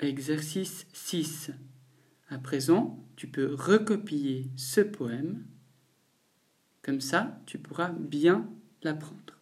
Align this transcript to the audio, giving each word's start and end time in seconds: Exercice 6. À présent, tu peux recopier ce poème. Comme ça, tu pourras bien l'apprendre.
Exercice 0.00 0.86
6. 0.92 1.52
À 2.28 2.36
présent, 2.36 3.02
tu 3.16 3.28
peux 3.28 3.54
recopier 3.54 4.50
ce 4.54 4.82
poème. 4.82 5.46
Comme 6.82 7.00
ça, 7.00 7.40
tu 7.46 7.58
pourras 7.58 7.88
bien 7.88 8.46
l'apprendre. 8.82 9.35